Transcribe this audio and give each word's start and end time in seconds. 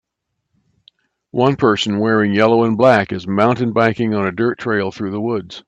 One 1.29 1.57
person 1.57 1.99
wearing 1.99 2.33
yellow 2.33 2.63
and 2.63 2.75
black 2.75 3.11
is 3.11 3.27
mountain 3.27 3.71
biking 3.71 4.15
on 4.15 4.25
a 4.25 4.31
dirt 4.31 4.57
trail 4.57 4.91
through 4.91 5.11
the 5.11 5.21
woods. 5.21 5.59